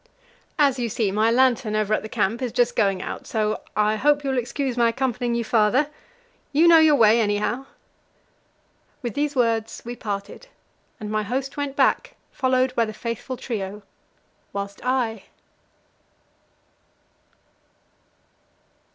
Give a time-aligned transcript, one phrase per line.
[0.57, 3.97] "As you see, my lantern over at the camp is just going out, so I
[3.97, 5.91] hope you will excuse my accompanying you farther.
[6.51, 7.67] You know your way, anyhow."
[9.03, 10.47] With these words we parted,
[10.99, 13.83] and my host went back, followed by the faithful trio,
[14.53, 15.25] whilst I